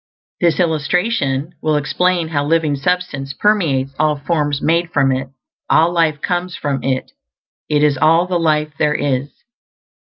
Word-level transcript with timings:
This 0.39 0.59
illustration 0.59 1.53
will 1.61 1.75
explain 1.75 2.29
how 2.29 2.43
Living 2.43 2.75
Substance 2.75 3.33
permeates 3.33 3.93
all 3.99 4.15
forms 4.15 4.59
made 4.59 4.89
from 4.91 5.11
It; 5.11 5.29
all 5.69 5.91
life 5.93 6.23
comes 6.23 6.55
from 6.55 6.83
It; 6.83 7.11
it 7.69 7.83
is 7.83 7.99
all 7.99 8.25
the 8.25 8.39
life 8.39 8.73
there 8.79 8.95
is. 8.95 9.31